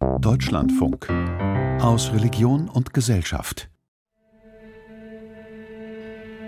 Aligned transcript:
Deutschlandfunk 0.00 1.08
aus 1.80 2.12
Religion 2.12 2.68
und 2.68 2.94
Gesellschaft. 2.94 3.68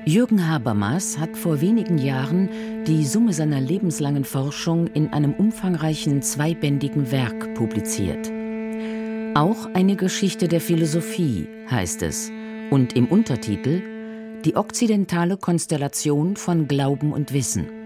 Jürgen 0.04 0.48
Habermas 0.48 1.18
hat 1.18 1.36
vor 1.36 1.60
wenigen 1.60 1.98
Jahren 1.98 2.48
die 2.86 3.04
Summe 3.04 3.32
seiner 3.32 3.60
lebenslangen 3.60 4.24
Forschung 4.24 4.86
in 4.88 5.12
einem 5.12 5.32
umfangreichen 5.32 6.22
zweibändigen 6.22 7.10
Werk 7.10 7.54
publiziert. 7.54 8.30
Auch 9.36 9.66
eine 9.74 9.96
Geschichte 9.96 10.46
der 10.46 10.60
Philosophie 10.60 11.48
heißt 11.68 12.02
es 12.02 12.30
und 12.70 12.94
im 12.94 13.06
Untertitel 13.06 13.82
Die 14.44 14.54
okzidentale 14.54 15.36
Konstellation 15.36 16.36
von 16.36 16.68
Glauben 16.68 17.12
und 17.12 17.32
Wissen. 17.32 17.79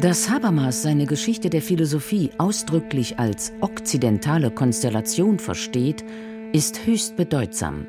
Dass 0.00 0.28
Habermas 0.28 0.82
seine 0.82 1.06
Geschichte 1.06 1.50
der 1.50 1.62
Philosophie 1.62 2.30
ausdrücklich 2.36 3.18
als 3.18 3.52
okzidentale 3.60 4.50
Konstellation 4.50 5.38
versteht, 5.38 6.04
ist 6.52 6.84
höchst 6.84 7.16
bedeutsam. 7.16 7.86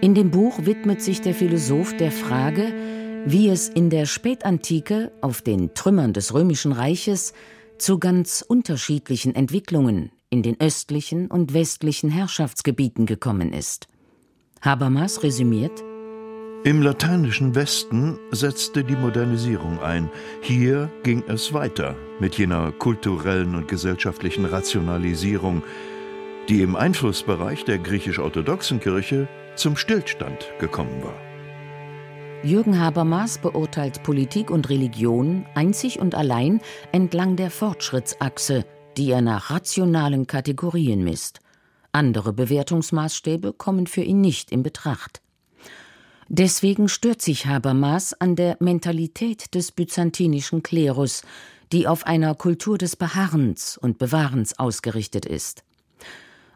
In 0.00 0.14
dem 0.14 0.30
Buch 0.32 0.66
widmet 0.66 1.00
sich 1.00 1.20
der 1.20 1.34
Philosoph 1.34 1.96
der 1.96 2.10
Frage, 2.10 2.74
wie 3.26 3.48
es 3.48 3.68
in 3.68 3.90
der 3.90 4.06
Spätantike 4.06 5.12
auf 5.20 5.40
den 5.40 5.72
Trümmern 5.74 6.12
des 6.12 6.34
römischen 6.34 6.72
Reiches 6.72 7.32
zu 7.78 7.98
ganz 7.98 8.44
unterschiedlichen 8.46 9.34
Entwicklungen 9.34 10.10
in 10.30 10.42
den 10.42 10.60
östlichen 10.60 11.28
und 11.28 11.54
westlichen 11.54 12.10
Herrschaftsgebieten 12.10 13.06
gekommen 13.06 13.52
ist. 13.52 13.86
Habermas 14.60 15.22
resümiert 15.22 15.82
Im 16.66 16.80
lateinischen 16.80 17.54
Westen 17.54 18.18
setzte 18.30 18.84
die 18.84 18.96
Modernisierung 18.96 19.80
ein. 19.80 20.10
Hier 20.40 20.90
ging 21.02 21.22
es 21.28 21.52
weiter 21.52 21.94
mit 22.20 22.38
jener 22.38 22.72
kulturellen 22.72 23.54
und 23.54 23.68
gesellschaftlichen 23.68 24.46
Rationalisierung, 24.46 25.62
die 26.48 26.62
im 26.62 26.74
Einflussbereich 26.74 27.66
der 27.66 27.76
griechisch-orthodoxen 27.80 28.80
Kirche 28.80 29.28
zum 29.56 29.76
Stillstand 29.76 30.48
gekommen 30.58 31.02
war. 31.02 31.20
Jürgen 32.42 32.80
Habermas 32.80 33.36
beurteilt 33.36 34.02
Politik 34.02 34.50
und 34.50 34.70
Religion 34.70 35.44
einzig 35.54 35.98
und 35.98 36.14
allein 36.14 36.62
entlang 36.92 37.36
der 37.36 37.50
Fortschrittsachse, 37.50 38.64
die 38.96 39.10
er 39.10 39.20
nach 39.20 39.50
rationalen 39.50 40.26
Kategorien 40.26 41.04
misst. 41.04 41.40
Andere 41.92 42.32
Bewertungsmaßstäbe 42.32 43.52
kommen 43.52 43.86
für 43.86 44.02
ihn 44.02 44.22
nicht 44.22 44.50
in 44.50 44.62
Betracht. 44.62 45.20
Deswegen 46.28 46.88
stört 46.88 47.20
sich 47.20 47.46
Habermas 47.46 48.14
an 48.14 48.36
der 48.36 48.56
Mentalität 48.60 49.54
des 49.54 49.72
byzantinischen 49.72 50.62
Klerus, 50.62 51.22
die 51.72 51.86
auf 51.86 52.06
einer 52.06 52.34
Kultur 52.34 52.78
des 52.78 52.96
Beharrens 52.96 53.76
und 53.76 53.98
Bewahrens 53.98 54.58
ausgerichtet 54.58 55.26
ist. 55.26 55.64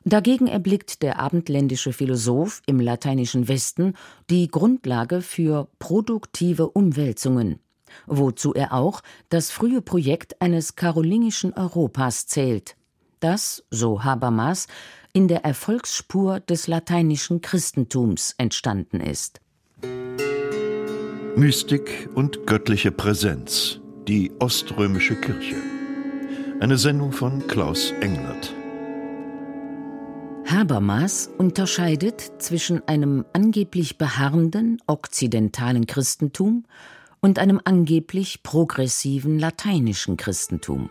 Dagegen 0.04 0.46
erblickt 0.46 1.02
der 1.02 1.18
abendländische 1.18 1.92
Philosoph 1.92 2.62
im 2.66 2.80
lateinischen 2.80 3.46
Westen 3.48 3.94
die 4.30 4.48
Grundlage 4.48 5.20
für 5.20 5.68
produktive 5.78 6.70
Umwälzungen, 6.70 7.58
wozu 8.06 8.54
er 8.54 8.72
auch 8.72 9.02
das 9.28 9.50
frühe 9.50 9.82
Projekt 9.82 10.40
eines 10.40 10.76
karolingischen 10.76 11.52
Europas 11.52 12.26
zählt, 12.26 12.76
das, 13.20 13.64
so 13.70 14.02
Habermas, 14.02 14.66
in 15.12 15.28
der 15.28 15.44
Erfolgsspur 15.44 16.40
des 16.40 16.68
lateinischen 16.68 17.42
Christentums 17.42 18.34
entstanden 18.38 19.00
ist. 19.00 19.40
Mystik 21.36 22.08
und 22.14 22.46
göttliche 22.46 22.90
Präsenz, 22.90 23.80
die 24.08 24.32
oströmische 24.40 25.14
Kirche. 25.14 25.56
Eine 26.60 26.76
Sendung 26.78 27.12
von 27.12 27.46
Klaus 27.46 27.92
Englert. 28.00 28.54
Habermas 30.46 31.30
unterscheidet 31.38 32.32
zwischen 32.38 32.86
einem 32.88 33.24
angeblich 33.32 33.98
beharrenden 33.98 34.78
okzidentalen 34.86 35.86
Christentum 35.86 36.64
und 37.20 37.38
einem 37.38 37.60
angeblich 37.64 38.42
progressiven 38.42 39.38
lateinischen 39.38 40.16
Christentum. 40.16 40.90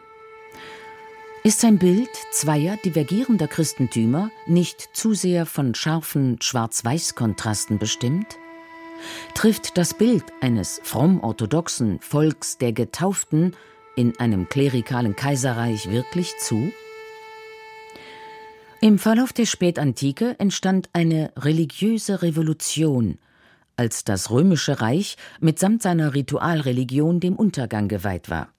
Ist 1.44 1.62
sein 1.62 1.78
Bild 1.80 2.10
zweier 2.32 2.78
divergierender 2.84 3.48
Christentümer 3.48 4.30
nicht 4.46 4.90
zu 4.94 5.14
sehr 5.14 5.46
von 5.46 5.76
scharfen 5.76 6.42
Schwarz-Weiß-Kontrasten 6.42 7.80
bestimmt? 7.80 8.38
Trifft 9.34 9.78
das 9.78 9.94
Bild 9.94 10.24
eines 10.42 10.80
fromm-orthodoxen 10.84 12.00
Volks 12.00 12.58
der 12.58 12.74
Getauften 12.74 13.56
in 13.96 14.18
einem 14.20 14.50
klerikalen 14.50 15.16
Kaiserreich 15.16 15.92
wirklich 15.92 16.38
zu? 16.38 16.72
Im 18.80 19.00
Verlauf 19.00 19.34
der 19.34 19.48
Spätantike 19.48 20.36
entstand 20.40 20.90
eine 20.94 21.32
religiöse 21.36 22.22
Revolution, 22.22 23.18
als 23.76 24.04
das 24.04 24.30
römische 24.30 24.82
Reich 24.82 25.18
mitsamt 25.40 25.82
seiner 25.82 26.14
Ritualreligion 26.14 27.20
dem 27.20 27.36
Untergang 27.36 27.88
geweiht 27.88 28.30
war. 28.30 28.50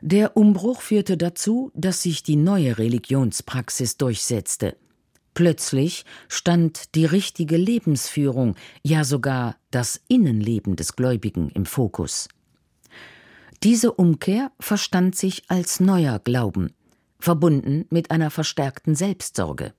Der 0.00 0.36
Umbruch 0.36 0.80
führte 0.80 1.16
dazu, 1.16 1.70
dass 1.74 2.02
sich 2.02 2.22
die 2.22 2.36
neue 2.36 2.78
Religionspraxis 2.78 3.96
durchsetzte. 3.96 4.76
Plötzlich 5.40 6.04
stand 6.28 6.94
die 6.94 7.06
richtige 7.06 7.56
Lebensführung, 7.56 8.56
ja 8.82 9.04
sogar 9.04 9.56
das 9.70 9.98
Innenleben 10.06 10.76
des 10.76 10.96
Gläubigen 10.96 11.48
im 11.48 11.64
Fokus. 11.64 12.28
Diese 13.62 13.90
Umkehr 13.90 14.52
verstand 14.60 15.16
sich 15.16 15.44
als 15.48 15.80
neuer 15.80 16.18
Glauben, 16.18 16.74
verbunden 17.18 17.86
mit 17.88 18.10
einer 18.10 18.30
verstärkten 18.30 18.94
Selbstsorge. 18.94 19.72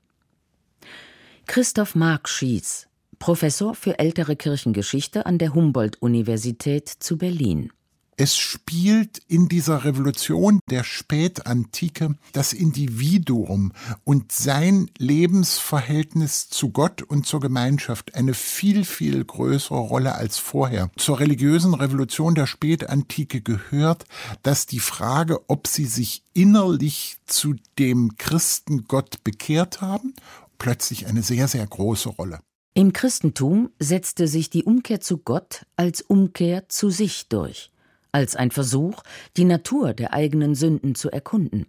Christoph 1.45 1.93
Mark 1.93 2.27
Schies, 2.27 2.87
Professor 3.19 3.75
für 3.75 3.99
ältere 3.99 4.35
Kirchengeschichte 4.35 5.27
an 5.27 5.37
der 5.37 5.53
Humboldt-Universität 5.53 6.89
zu 6.89 7.19
Berlin. 7.19 7.71
Es 8.17 8.37
spielt 8.37 9.19
in 9.27 9.47
dieser 9.47 9.83
Revolution 9.85 10.59
der 10.69 10.83
Spätantike 10.83 12.15
das 12.33 12.53
Individuum 12.53 13.71
und 14.03 14.31
sein 14.31 14.91
Lebensverhältnis 14.97 16.49
zu 16.49 16.69
Gott 16.69 17.01
und 17.01 17.25
zur 17.25 17.39
Gemeinschaft 17.39 18.13
eine 18.13 18.33
viel, 18.33 18.85
viel 18.85 19.23
größere 19.23 19.79
Rolle 19.79 20.13
als 20.13 20.37
vorher. 20.37 20.91
Zur 20.97 21.19
religiösen 21.19 21.73
Revolution 21.73 22.35
der 22.35 22.47
Spätantike 22.47 23.41
gehört, 23.41 24.05
dass 24.43 24.65
die 24.65 24.79
Frage, 24.79 25.49
ob 25.49 25.67
sie 25.67 25.85
sich 25.85 26.23
innerlich 26.33 27.17
zu 27.25 27.55
dem 27.79 28.17
Christengott 28.17 29.23
bekehrt 29.23 29.81
haben, 29.81 30.13
plötzlich 30.57 31.07
eine 31.07 31.23
sehr, 31.23 31.47
sehr 31.47 31.65
große 31.65 32.09
Rolle. 32.09 32.41
Im 32.73 32.93
Christentum 32.93 33.69
setzte 33.79 34.27
sich 34.27 34.49
die 34.49 34.63
Umkehr 34.63 35.01
zu 35.01 35.17
Gott 35.17 35.65
als 35.75 36.01
Umkehr 36.01 36.69
zu 36.69 36.89
sich 36.89 37.27
durch 37.27 37.70
als 38.11 38.35
ein 38.35 38.51
Versuch, 38.51 39.03
die 39.37 39.45
Natur 39.45 39.93
der 39.93 40.13
eigenen 40.13 40.55
Sünden 40.55 40.95
zu 40.95 41.09
erkunden. 41.09 41.67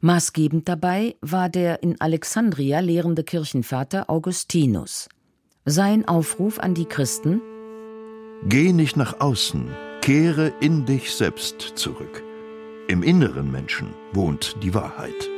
Maßgebend 0.00 0.68
dabei 0.68 1.16
war 1.20 1.48
der 1.48 1.82
in 1.82 2.00
Alexandria 2.00 2.80
lehrende 2.80 3.24
Kirchenvater 3.24 4.10
Augustinus. 4.10 5.08
Sein 5.64 6.06
Aufruf 6.06 6.58
an 6.58 6.74
die 6.74 6.84
Christen 6.84 7.40
Geh 8.44 8.72
nicht 8.72 8.96
nach 8.96 9.20
außen, 9.20 9.68
kehre 10.02 10.52
in 10.60 10.84
dich 10.84 11.14
selbst 11.14 11.60
zurück. 11.74 12.22
Im 12.86 13.02
inneren 13.02 13.50
Menschen 13.50 13.88
wohnt 14.12 14.56
die 14.62 14.74
Wahrheit. 14.74 15.28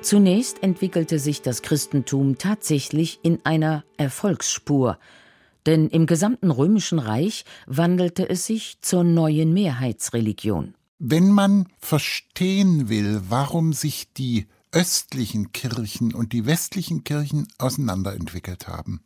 Zunächst 0.00 0.62
entwickelte 0.62 1.18
sich 1.18 1.42
das 1.42 1.60
Christentum 1.60 2.38
tatsächlich 2.38 3.20
in 3.22 3.44
einer 3.44 3.84
Erfolgsspur, 3.98 4.98
denn 5.66 5.88
im 5.88 6.06
gesamten 6.06 6.50
römischen 6.50 6.98
Reich 6.98 7.44
wandelte 7.66 8.28
es 8.28 8.46
sich 8.46 8.80
zur 8.80 9.04
neuen 9.04 9.52
Mehrheitsreligion. 9.52 10.74
Wenn 10.98 11.30
man 11.30 11.66
verstehen 11.78 12.88
will, 12.88 13.22
warum 13.28 13.72
sich 13.72 14.12
die 14.12 14.46
östlichen 14.72 15.52
Kirchen 15.52 16.14
und 16.14 16.32
die 16.32 16.46
westlichen 16.46 17.02
Kirchen 17.02 17.48
auseinanderentwickelt 17.58 18.68
haben, 18.68 19.00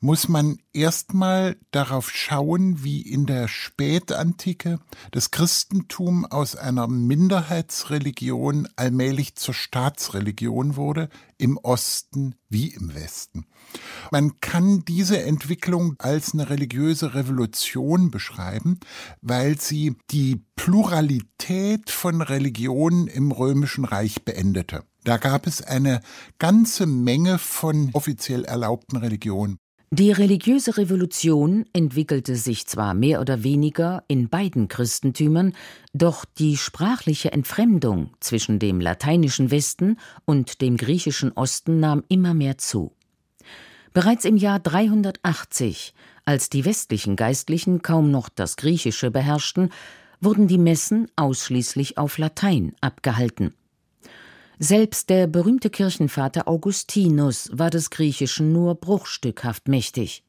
muss 0.00 0.28
man 0.28 0.58
erstmal 0.72 1.56
darauf 1.70 2.10
schauen, 2.10 2.84
wie 2.84 3.00
in 3.00 3.26
der 3.26 3.48
Spätantike 3.48 4.78
das 5.12 5.30
Christentum 5.30 6.26
aus 6.26 6.54
einer 6.54 6.86
Minderheitsreligion 6.86 8.68
allmählich 8.76 9.36
zur 9.36 9.54
Staatsreligion 9.54 10.76
wurde, 10.76 11.08
im 11.38 11.56
Osten 11.58 12.34
wie 12.48 12.68
im 12.68 12.94
Westen. 12.94 13.46
Man 14.10 14.40
kann 14.40 14.84
diese 14.84 15.22
Entwicklung 15.22 15.96
als 15.98 16.34
eine 16.34 16.50
religiöse 16.50 17.14
Revolution 17.14 18.10
beschreiben, 18.10 18.78
weil 19.20 19.58
sie 19.60 19.96
die 20.10 20.44
Pluralität 20.56 21.90
von 21.90 22.22
Religionen 22.22 23.06
im 23.06 23.32
römischen 23.32 23.84
Reich 23.84 24.24
beendete. 24.24 24.84
Da 25.06 25.18
gab 25.18 25.46
es 25.46 25.62
eine 25.62 26.00
ganze 26.40 26.84
Menge 26.84 27.38
von 27.38 27.90
offiziell 27.92 28.44
erlaubten 28.44 28.96
Religionen. 28.96 29.56
Die 29.92 30.10
religiöse 30.10 30.78
Revolution 30.78 31.64
entwickelte 31.72 32.34
sich 32.34 32.66
zwar 32.66 32.92
mehr 32.92 33.20
oder 33.20 33.44
weniger 33.44 34.02
in 34.08 34.28
beiden 34.28 34.66
Christentümern, 34.66 35.54
doch 35.94 36.24
die 36.24 36.56
sprachliche 36.56 37.30
Entfremdung 37.30 38.14
zwischen 38.18 38.58
dem 38.58 38.80
lateinischen 38.80 39.52
Westen 39.52 39.96
und 40.24 40.60
dem 40.60 40.76
griechischen 40.76 41.30
Osten 41.30 41.78
nahm 41.78 42.02
immer 42.08 42.34
mehr 42.34 42.58
zu. 42.58 42.90
Bereits 43.92 44.24
im 44.24 44.36
Jahr 44.36 44.58
380, 44.58 45.94
als 46.24 46.50
die 46.50 46.64
westlichen 46.64 47.14
Geistlichen 47.14 47.80
kaum 47.80 48.10
noch 48.10 48.28
das 48.28 48.56
Griechische 48.56 49.12
beherrschten, 49.12 49.70
wurden 50.20 50.48
die 50.48 50.58
Messen 50.58 51.06
ausschließlich 51.14 51.96
auf 51.96 52.18
Latein 52.18 52.74
abgehalten. 52.80 53.54
Selbst 54.58 55.10
der 55.10 55.26
berühmte 55.26 55.68
Kirchenvater 55.68 56.48
Augustinus 56.48 57.50
war 57.52 57.68
des 57.68 57.90
Griechischen 57.90 58.52
nur 58.52 58.74
bruchstückhaft 58.74 59.68
mächtig. 59.68 60.22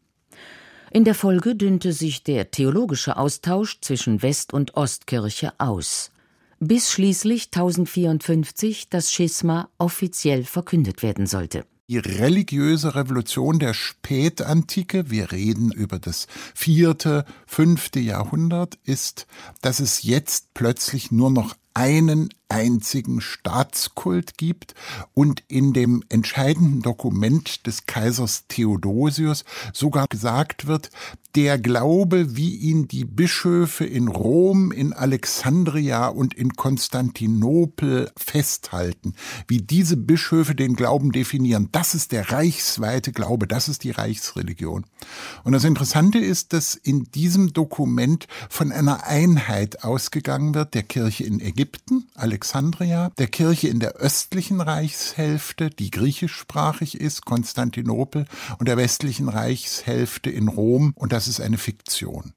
In 0.92 1.06
der 1.06 1.16
Folge 1.16 1.56
dünnte 1.56 1.94
sich 1.94 2.24
der 2.24 2.52
theologische 2.52 3.18
Austausch 3.18 3.80
zwischen 3.82 4.22
West- 4.22 4.54
und 4.54 4.76
Ostkirche 4.76 5.54
aus, 5.60 6.12
bis 6.60 6.92
schließlich 6.92 7.48
1054 7.48 8.90
das 8.90 9.12
Schisma 9.12 9.70
offiziell 9.78 10.44
verkündet 10.44 11.04
werden 11.04 11.26
sollte. 11.26 11.66
Die 11.90 12.00
religiöse 12.00 12.96
Revolution 12.96 13.60
der 13.60 13.74
Spätantike, 13.74 15.10
wir 15.10 15.32
reden 15.32 15.72
über 15.72 16.00
das 16.00 16.28
vierte, 16.54 17.24
fünfte 17.46 18.02
Jahrhundert, 18.02 18.78
ist, 18.84 19.26
dass 19.62 19.80
es 19.80 20.04
jetzt 20.04 20.54
plötzlich 20.54 21.12
nur 21.12 21.32
noch 21.32 21.56
einen 21.74 22.28
einzigen 22.50 23.22
Staatskult 23.22 24.38
gibt 24.38 24.74
und 25.14 25.44
in 25.48 25.74
dem 25.74 26.04
entscheidenden 26.10 26.82
Dokument 26.82 27.66
des 27.68 27.86
Kaisers 27.86 28.46
Theodosius 28.48 29.44
sogar 29.74 30.08
gesagt 30.08 30.68
wird, 30.68 30.90
der 31.38 31.60
Glaube, 31.60 32.36
wie 32.36 32.56
ihn 32.56 32.88
die 32.88 33.06
Bischöfe 33.06 33.86
in 33.86 34.08
Rom, 34.08 34.72
in 34.72 34.92
Alexandria 34.92 36.08
und 36.08 36.34
in 36.34 36.54
Konstantinopel 36.54 38.12
festhalten, 38.18 39.14
wie 39.48 39.62
diese 39.62 39.98
Bischöfe 39.98 40.56
den 40.56 40.76
Glauben 40.76 41.12
definieren, 41.12 41.70
das 41.72 41.94
ist 41.94 42.12
der 42.12 42.32
reichsweite 42.32 43.12
Glaube, 43.12 43.46
das 43.46 43.68
ist 43.68 43.84
die 43.84 43.92
Reichsreligion. 43.92 44.86
Und 45.44 45.52
das 45.52 45.64
Interessante 45.64 46.18
ist, 46.18 46.54
dass 46.54 46.74
in 46.74 47.04
diesem 47.12 47.54
Dokument 47.54 48.28
von 48.50 48.72
einer 48.72 49.06
Einheit 49.06 49.84
ausgegangen 49.84 50.56
wird, 50.56 50.74
der 50.74 50.84
Kirche 50.84 51.24
in 51.24 51.40
Ägypten, 51.40 52.08
der 53.18 53.28
Kirche 53.28 53.68
in 53.68 53.80
der 53.80 53.94
östlichen 53.94 54.62
Reichshälfte, 54.62 55.69
die 55.69 55.92
griechischsprachig 55.92 57.00
ist, 57.00 57.25
Konstantinopel, 57.25 58.25
und 58.60 58.68
der 58.68 58.78
westlichen 58.78 59.30
Reichshälfte 59.30 60.30
in 60.30 60.48
Rom, 60.48 60.94
und 60.95 61.12
das 61.12 61.28
ist 61.28 61.39
eine 61.39 61.57
Fiktion. 61.57 62.34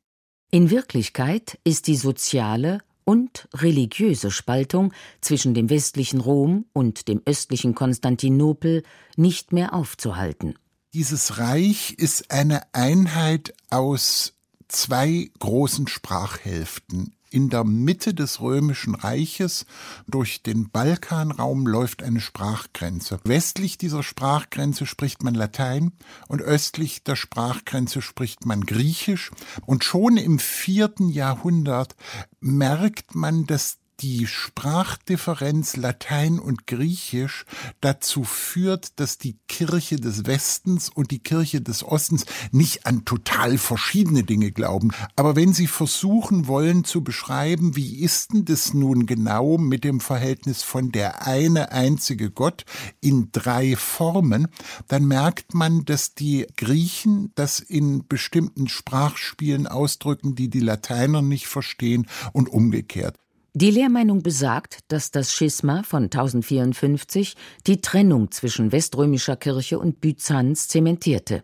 In 0.50 0.70
Wirklichkeit 0.70 1.58
ist 1.64 1.87
die 1.87 1.97
soziale 1.97 2.81
und 3.05 3.49
religiöse 3.55 4.31
Spaltung 4.31 4.93
zwischen 5.20 5.55
dem 5.55 5.70
westlichen 5.70 6.20
Rom 6.20 6.67
und 6.73 7.08
dem 7.08 7.23
östlichen 7.25 7.75
Konstantinopel 7.75 8.82
nicht 9.17 9.53
mehr 9.53 9.75
aufzuhalten. 9.75 10.55
Dieses 10.93 11.38
Reich 11.38 11.94
ist 11.99 12.31
eine 12.31 12.62
Einheit 12.75 13.55
aus 13.70 14.35
zwei 14.69 15.31
großen 15.38 15.88
Sprachhälften 15.88 17.14
in 17.31 17.49
der 17.49 17.65
Mitte 17.65 18.12
des 18.12 18.41
römischen 18.41 18.94
Reiches 18.94 19.67
durch 20.06 20.43
den 20.43 20.71
Balkanraum 20.71 21.67
läuft 21.67 22.03
eine 22.03 22.21
Sprachgrenze. 22.21 23.21
Westlich 23.25 23.79
dieser 23.79 24.03
Sprachgrenze 24.03 24.87
spricht 24.87 25.23
man 25.23 25.35
Latein 25.35 25.93
und 26.29 26.43
östlich 26.43 27.05
der 27.05 27.17
Sprachgrenze 27.17 28.03
spricht 28.03 28.47
man 28.47 28.62
Griechisch. 28.62 29.31
Und 29.67 29.85
schon 29.85 30.17
im 30.17 30.38
vierten 30.38 31.09
Jahrhundert 31.09 31.97
merkt 32.41 33.15
man, 33.15 33.47
dass 33.47 33.79
die 34.00 34.26
Sprachdifferenz 34.26 35.76
Latein 35.76 36.38
und 36.38 36.67
Griechisch 36.67 37.44
dazu 37.81 38.25
führt, 38.25 38.99
dass 38.99 39.19
die 39.19 39.37
Kirche 39.47 39.97
des 39.97 40.26
Westens 40.26 40.88
und 40.88 41.11
die 41.11 41.19
Kirche 41.19 41.61
des 41.61 41.85
Ostens 41.85 42.25
nicht 42.50 42.87
an 42.87 43.05
total 43.05 43.58
verschiedene 43.58 44.25
Dinge 44.25 44.52
glauben. 44.52 44.91
Aber 45.17 45.37
wenn 45.37 45.52
sie 45.52 45.67
versuchen 45.67 46.47
wollen 46.47 46.85
zu 46.85 47.05
beschreiben, 47.05 47.76
wie 47.76 48.00
ist 48.00 48.32
denn 48.32 48.44
das 48.47 48.73
nun 48.73 49.06
genau 49.06 49.58
mit 49.58 49.85
dem 49.85 50.00
Verhältnis 50.00 50.62
von 50.62 50.93
der 50.93 51.26
eine 51.26 51.73
einzige 51.73 52.31
Gott 52.31 52.64
in 53.00 53.29
drei 53.32 53.76
Formen, 53.76 54.49
dann 54.88 55.05
merkt 55.05 55.55
man, 55.55 55.85
dass 55.85 56.14
die 56.14 56.46
Griechen 56.56 57.32
das 57.35 57.61
in 57.61 58.06
bestimmten 58.08 58.69
Sprachspielen 58.69 59.67
ausdrücken, 59.67 60.35
die 60.35 60.49
die 60.49 60.61
Lateiner 60.61 61.20
nicht 61.20 61.46
verstehen 61.46 62.06
und 62.32 62.49
umgekehrt. 62.49 63.19
Die 63.55 63.73
Lehrmeinung 63.73 64.23
besagt, 64.23 64.79
dass 64.88 65.11
das 65.11 65.32
Schisma 65.32 65.82
von 65.82 66.05
1054 66.05 67.35
die 67.67 67.81
Trennung 67.81 68.31
zwischen 68.31 68.70
weströmischer 68.70 69.35
Kirche 69.35 69.81
und 69.81 70.00
Byzanz 70.00 70.69
zementierte. 70.69 71.43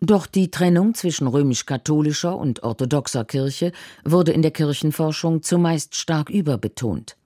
Doch 0.00 0.26
die 0.26 0.50
Trennung 0.50 0.94
zwischen 0.94 1.26
römisch-katholischer 1.26 2.34
und 2.34 2.62
orthodoxer 2.62 3.26
Kirche 3.26 3.72
wurde 4.02 4.32
in 4.32 4.40
der 4.40 4.50
Kirchenforschung 4.50 5.42
zumeist 5.42 5.94
stark 5.94 6.30
überbetont. 6.30 7.18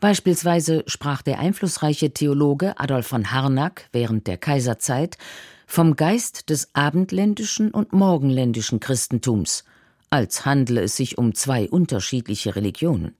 Beispielsweise 0.00 0.82
sprach 0.86 1.20
der 1.20 1.38
einflussreiche 1.38 2.14
Theologe 2.14 2.78
Adolf 2.78 3.08
von 3.08 3.30
Harnack 3.30 3.90
während 3.92 4.26
der 4.26 4.38
Kaiserzeit 4.38 5.18
vom 5.66 5.96
Geist 5.96 6.48
des 6.48 6.70
abendländischen 6.74 7.72
und 7.72 7.92
morgenländischen 7.92 8.80
Christentums, 8.80 9.64
als 10.08 10.46
handle 10.46 10.80
es 10.80 10.96
sich 10.96 11.18
um 11.18 11.34
zwei 11.34 11.68
unterschiedliche 11.68 12.56
Religionen. 12.56 13.14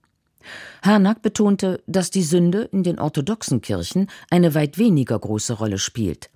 Harnack 0.83 1.21
betonte, 1.21 1.83
dass 1.87 2.11
die 2.11 2.23
Sünde 2.23 2.63
in 2.71 2.83
den 2.83 2.99
orthodoxen 2.99 3.61
Kirchen 3.61 4.07
eine 4.29 4.53
weit 4.53 4.77
weniger 4.77 5.17
große 5.17 5.53
Rolle 5.53 5.77
spielt, 5.77 6.29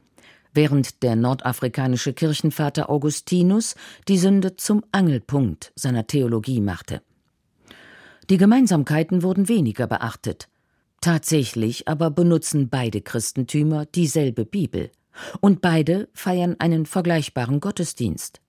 während 0.53 1.03
der 1.03 1.15
nordafrikanische 1.15 2.13
Kirchenvater 2.13 2.89
Augustinus 2.89 3.75
die 4.07 4.17
Sünde 4.17 4.55
zum 4.55 4.83
Angelpunkt 4.91 5.71
seiner 5.75 6.07
Theologie 6.07 6.61
machte. 6.61 7.01
Die 8.29 8.37
Gemeinsamkeiten 8.37 9.23
wurden 9.23 9.47
weniger 9.47 9.87
beachtet. 9.87 10.49
Tatsächlich 11.01 11.87
aber 11.87 12.11
benutzen 12.11 12.69
beide 12.69 13.01
Christentümer 13.01 13.85
dieselbe 13.85 14.45
Bibel 14.45 14.91
und 15.39 15.61
beide 15.61 16.09
feiern 16.13 16.55
einen 16.59 16.85
vergleichbaren 16.85 17.59
Gottesdienst. 17.59 18.41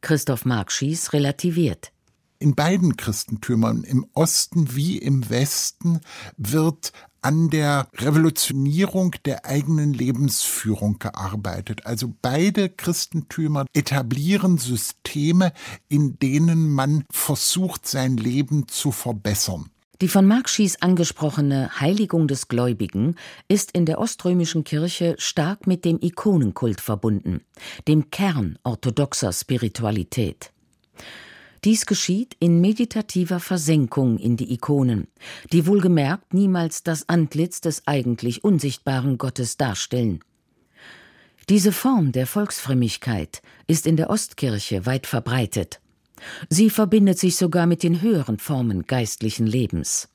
Christoph 0.00 0.44
Markschies 0.44 1.12
relativiert 1.12 1.92
in 2.38 2.54
beiden 2.54 2.96
Christentümern, 2.96 3.84
im 3.84 4.06
Osten 4.14 4.74
wie 4.74 4.98
im 4.98 5.28
Westen, 5.30 6.00
wird 6.36 6.92
an 7.22 7.50
der 7.50 7.88
Revolutionierung 7.94 9.16
der 9.24 9.46
eigenen 9.46 9.92
Lebensführung 9.92 10.98
gearbeitet. 11.00 11.84
Also 11.84 12.14
beide 12.22 12.68
Christentümer 12.68 13.66
etablieren 13.72 14.58
Systeme, 14.58 15.52
in 15.88 16.18
denen 16.20 16.70
man 16.70 17.04
versucht, 17.10 17.88
sein 17.88 18.16
Leben 18.16 18.68
zu 18.68 18.92
verbessern. 18.92 19.70
Die 20.02 20.08
von 20.08 20.26
Mark 20.26 20.50
Schies 20.50 20.82
angesprochene 20.82 21.80
Heiligung 21.80 22.28
des 22.28 22.48
Gläubigen 22.48 23.16
ist 23.48 23.72
in 23.72 23.86
der 23.86 23.98
oströmischen 23.98 24.62
Kirche 24.62 25.16
stark 25.18 25.66
mit 25.66 25.86
dem 25.86 25.98
Ikonenkult 26.00 26.82
verbunden, 26.82 27.40
dem 27.88 28.10
Kern 28.10 28.58
orthodoxer 28.62 29.32
Spiritualität. 29.32 30.52
Dies 31.66 31.84
geschieht 31.84 32.36
in 32.38 32.60
meditativer 32.60 33.40
Versenkung 33.40 34.18
in 34.18 34.36
die 34.36 34.52
Ikonen, 34.54 35.08
die 35.52 35.66
wohlgemerkt 35.66 36.32
niemals 36.32 36.84
das 36.84 37.08
Antlitz 37.08 37.60
des 37.60 37.88
eigentlich 37.88 38.44
unsichtbaren 38.44 39.18
Gottes 39.18 39.56
darstellen. 39.56 40.20
Diese 41.48 41.72
Form 41.72 42.12
der 42.12 42.28
Volksfrömmigkeit 42.28 43.42
ist 43.66 43.88
in 43.88 43.96
der 43.96 44.10
Ostkirche 44.10 44.86
weit 44.86 45.08
verbreitet. 45.08 45.80
Sie 46.48 46.70
verbindet 46.70 47.18
sich 47.18 47.34
sogar 47.34 47.66
mit 47.66 47.82
den 47.82 48.00
höheren 48.00 48.38
Formen 48.38 48.86
geistlichen 48.86 49.48
Lebens. 49.48 50.08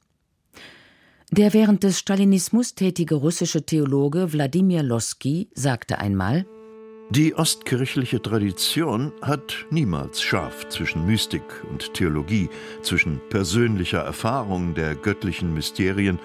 Der 1.31 1.53
während 1.53 1.83
des 1.83 1.99
Stalinismus 1.99 2.75
tätige 2.75 3.15
russische 3.15 3.65
Theologe 3.65 4.31
Wladimir 4.31 4.83
Losky 4.83 5.49
sagte 5.53 5.97
einmal 5.97 6.45
die 7.11 7.35
ostkirchliche 7.35 8.21
Tradition 8.21 9.11
hat 9.21 9.65
niemals 9.69 10.21
scharf 10.21 10.69
zwischen 10.69 11.05
Mystik 11.05 11.43
und 11.69 11.93
Theologie, 11.93 12.49
zwischen 12.83 13.19
persönlicher 13.29 13.99
Erfahrung 13.99 14.73
der 14.73 14.95
göttlichen 14.95 15.53
Mysterien 15.53 16.19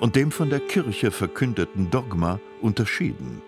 und 0.00 0.16
dem 0.16 0.30
von 0.30 0.50
der 0.50 0.60
Kirche 0.60 1.10
verkündeten 1.10 1.90
Dogma 1.90 2.40
unterschieden. 2.60 3.40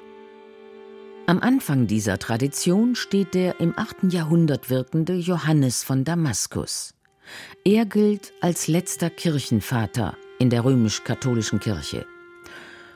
Am 1.27 1.39
Anfang 1.41 1.87
dieser 1.87 2.19
Tradition 2.19 2.95
steht 2.95 3.35
der 3.35 3.61
im 3.61 3.75
8. 3.77 4.13
Jahrhundert 4.13 4.71
wirkende 4.71 5.15
Johannes 5.15 5.85
von 5.85 6.05
Damaskus. 6.05 6.95
Er 7.63 7.85
gilt 7.85 8.33
als 8.41 8.69
letzter 8.69 9.11
Kirchenvater 9.11 10.17
in 10.39 10.49
der 10.49 10.65
römisch-katholischen 10.65 11.61
Kirche. 11.61 12.07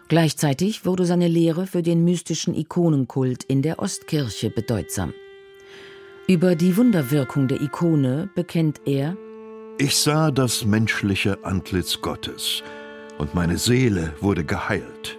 Gleichzeitig 0.08 0.84
wurde 0.84 1.06
seine 1.06 1.28
Lehre 1.28 1.66
für 1.66 1.82
den 1.82 2.04
mystischen 2.04 2.54
Ikonenkult 2.54 3.44
in 3.44 3.62
der 3.62 3.78
Ostkirche 3.78 4.50
bedeutsam. 4.50 5.14
Über 6.26 6.56
die 6.56 6.76
Wunderwirkung 6.76 7.48
der 7.48 7.60
Ikone 7.60 8.28
bekennt 8.34 8.80
er 8.86 9.16
Ich 9.78 9.96
sah 9.96 10.30
das 10.30 10.64
menschliche 10.64 11.44
Antlitz 11.44 12.00
Gottes, 12.00 12.62
und 13.18 13.34
meine 13.34 13.58
Seele 13.58 14.14
wurde 14.20 14.44
geheilt. 14.44 15.18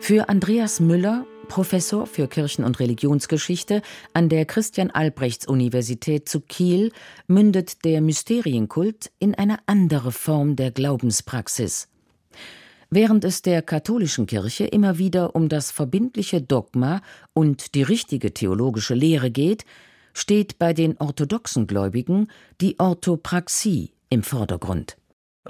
Für 0.00 0.28
Andreas 0.28 0.80
Müller, 0.80 1.26
Professor 1.48 2.06
für 2.06 2.28
Kirchen- 2.28 2.64
und 2.64 2.80
Religionsgeschichte 2.80 3.82
an 4.14 4.28
der 4.28 4.46
Christian-Albrechts-Universität 4.46 6.28
zu 6.28 6.40
Kiel, 6.40 6.92
mündet 7.26 7.84
der 7.84 8.00
Mysterienkult 8.00 9.10
in 9.18 9.34
eine 9.34 9.58
andere 9.66 10.12
Form 10.12 10.56
der 10.56 10.70
Glaubenspraxis. 10.70 11.88
Während 12.90 13.24
es 13.24 13.42
der 13.42 13.62
katholischen 13.62 14.26
Kirche 14.26 14.64
immer 14.64 14.98
wieder 14.98 15.34
um 15.34 15.48
das 15.48 15.70
verbindliche 15.70 16.40
Dogma 16.40 17.00
und 17.34 17.74
die 17.74 17.82
richtige 17.82 18.32
theologische 18.32 18.94
Lehre 18.94 19.30
geht, 19.30 19.64
steht 20.14 20.58
bei 20.58 20.72
den 20.72 20.96
orthodoxen 20.98 21.66
Gläubigen 21.66 22.28
die 22.60 22.78
Orthopraxie 22.78 23.92
im 24.08 24.22
Vordergrund. 24.22 24.96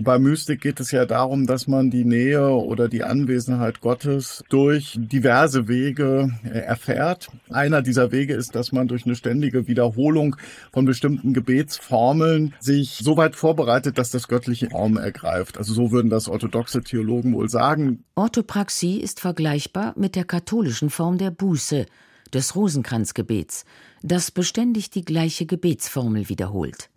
Bei 0.01 0.19
Mystik 0.19 0.61
geht 0.61 0.81
es 0.81 0.91
ja 0.91 1.07
darum, 1.07 1.47
dass 1.47 1.67
man 1.67 1.91
die 1.91 2.05
Nähe 2.05 2.51
oder 2.51 2.89
die 2.89 3.03
Anwesenheit 3.03 3.81
Gottes 3.81 4.45
durch 4.51 4.95
diverse 4.97 5.69
Wege 5.69 6.31
äh, 6.45 6.59
erfährt. 6.59 7.29
Einer 7.51 7.83
dieser 7.83 8.13
Wege 8.13 8.35
ist, 8.35 8.55
dass 8.55 8.73
man 8.73 8.89
durch 8.89 9.07
eine 9.07 9.17
ständige 9.17 9.69
Wiederholung 9.69 10.37
von 10.73 10.85
bestimmten 10.85 11.33
Gebetsformeln 11.33 12.55
sich 12.61 12.99
so 13.03 13.17
weit 13.17 13.37
vorbereitet, 13.37 13.99
dass 13.99 14.11
das 14.11 14.29
göttliche 14.29 14.71
Raum 14.71 14.97
ergreift. 14.97 15.57
Also 15.57 15.73
so 15.73 15.93
würden 15.93 16.11
das 16.11 16.29
orthodoxe 16.29 16.83
Theologen 16.83 17.35
wohl 17.35 17.49
sagen. 17.49 18.05
Orthopraxie 18.17 19.01
ist 19.01 19.21
vergleichbar 19.21 19.95
mit 19.97 20.15
der 20.15 20.25
katholischen 20.25 20.91
Form 20.91 21.19
der 21.19 21.31
Buße, 21.31 21.87
des 22.35 22.57
Rosenkranzgebets, 22.57 23.65
das 24.03 24.31
beständig 24.31 24.91
die 24.91 25.05
gleiche 25.05 25.47
Gebetsformel 25.47 26.29
wiederholt. 26.29 26.91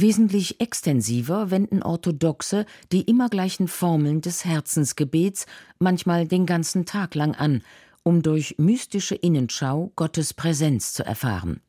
Wesentlich 0.00 0.60
extensiver 0.60 1.50
wenden 1.50 1.82
Orthodoxe 1.82 2.66
die 2.92 3.00
immer 3.02 3.28
gleichen 3.28 3.66
Formeln 3.66 4.20
des 4.20 4.44
Herzensgebets 4.44 5.46
manchmal 5.80 6.28
den 6.28 6.46
ganzen 6.46 6.86
Tag 6.86 7.16
lang 7.16 7.34
an, 7.34 7.62
um 8.04 8.22
durch 8.22 8.54
mystische 8.58 9.16
Innenschau 9.16 9.90
Gottes 9.96 10.34
Präsenz 10.34 10.92
zu 10.92 11.04
erfahren. 11.04 11.60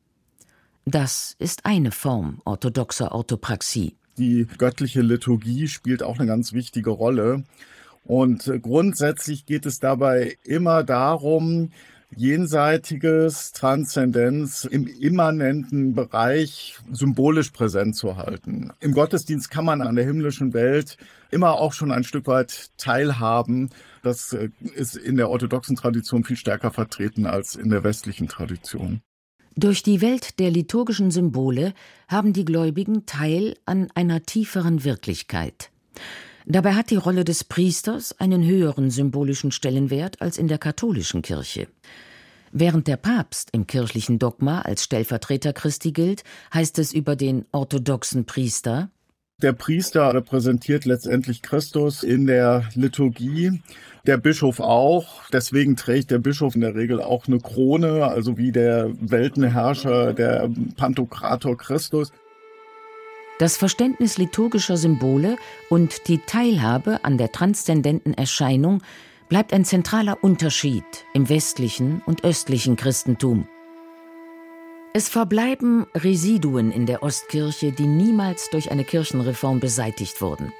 Das 0.84 1.34
ist 1.40 1.66
eine 1.66 1.90
Form 1.90 2.40
orthodoxer 2.44 3.10
Orthopraxie. 3.10 3.96
Die 4.16 4.46
göttliche 4.58 5.00
Liturgie 5.00 5.66
spielt 5.66 6.04
auch 6.04 6.20
eine 6.20 6.28
ganz 6.28 6.52
wichtige 6.52 6.90
Rolle. 6.90 7.42
Und 8.04 8.48
grundsätzlich 8.62 9.44
geht 9.44 9.66
es 9.66 9.80
dabei 9.80 10.38
immer 10.44 10.84
darum, 10.84 11.70
jenseitiges 12.16 13.52
Transzendenz 13.52 14.64
im 14.64 14.86
immanenten 14.86 15.94
Bereich 15.94 16.78
symbolisch 16.90 17.50
präsent 17.50 17.96
zu 17.96 18.16
halten. 18.16 18.72
Im 18.80 18.92
Gottesdienst 18.92 19.50
kann 19.50 19.64
man 19.64 19.80
an 19.80 19.96
der 19.96 20.04
himmlischen 20.04 20.52
Welt 20.52 20.96
immer 21.30 21.54
auch 21.54 21.72
schon 21.72 21.92
ein 21.92 22.04
Stück 22.04 22.26
weit 22.26 22.70
teilhaben. 22.76 23.70
Das 24.02 24.32
äh, 24.32 24.50
ist 24.74 24.96
in 24.96 25.16
der 25.16 25.30
orthodoxen 25.30 25.76
Tradition 25.76 26.24
viel 26.24 26.36
stärker 26.36 26.70
vertreten 26.70 27.26
als 27.26 27.54
in 27.54 27.70
der 27.70 27.84
westlichen 27.84 28.28
Tradition. 28.28 29.00
Durch 29.56 29.82
die 29.82 30.00
Welt 30.00 30.38
der 30.38 30.50
liturgischen 30.50 31.10
Symbole 31.10 31.74
haben 32.08 32.32
die 32.32 32.44
Gläubigen 32.44 33.04
Teil 33.06 33.56
an 33.66 33.88
einer 33.94 34.22
tieferen 34.22 34.84
Wirklichkeit. 34.84 35.70
Dabei 36.46 36.74
hat 36.74 36.90
die 36.90 36.96
Rolle 36.96 37.24
des 37.24 37.44
Priesters 37.44 38.18
einen 38.18 38.44
höheren 38.44 38.90
symbolischen 38.90 39.52
Stellenwert 39.52 40.20
als 40.22 40.38
in 40.38 40.48
der 40.48 40.58
katholischen 40.58 41.22
Kirche. 41.22 41.68
Während 42.52 42.88
der 42.88 42.96
Papst 42.96 43.50
im 43.52 43.66
kirchlichen 43.66 44.18
Dogma 44.18 44.62
als 44.62 44.82
Stellvertreter 44.82 45.52
Christi 45.52 45.92
gilt, 45.92 46.24
heißt 46.52 46.78
es 46.80 46.92
über 46.92 47.14
den 47.14 47.44
orthodoxen 47.52 48.26
Priester 48.26 48.90
Der 49.40 49.52
Priester 49.52 50.12
repräsentiert 50.12 50.84
letztendlich 50.84 51.42
Christus 51.42 52.02
in 52.02 52.26
der 52.26 52.64
Liturgie, 52.74 53.62
der 54.06 54.16
Bischof 54.16 54.58
auch. 54.58 55.28
Deswegen 55.32 55.76
trägt 55.76 56.10
der 56.10 56.18
Bischof 56.18 56.56
in 56.56 56.62
der 56.62 56.74
Regel 56.74 57.00
auch 57.00 57.28
eine 57.28 57.38
Krone, 57.38 58.06
also 58.06 58.36
wie 58.36 58.50
der 58.50 58.90
Weltenherrscher, 59.00 60.12
der 60.12 60.50
Pantokrator 60.76 61.56
Christus. 61.56 62.10
Das 63.40 63.56
Verständnis 63.56 64.18
liturgischer 64.18 64.76
Symbole 64.76 65.38
und 65.70 66.08
die 66.08 66.18
Teilhabe 66.18 67.02
an 67.04 67.16
der 67.16 67.32
transzendenten 67.32 68.12
Erscheinung 68.12 68.82
bleibt 69.30 69.54
ein 69.54 69.64
zentraler 69.64 70.22
Unterschied 70.22 70.84
im 71.14 71.30
westlichen 71.30 72.02
und 72.04 72.22
östlichen 72.22 72.76
Christentum. 72.76 73.48
Es 74.92 75.08
verbleiben 75.08 75.86
Residuen 75.94 76.70
in 76.70 76.84
der 76.84 77.02
Ostkirche, 77.02 77.72
die 77.72 77.86
niemals 77.86 78.50
durch 78.50 78.70
eine 78.70 78.84
Kirchenreform 78.84 79.58
beseitigt 79.58 80.20
wurden. 80.20 80.52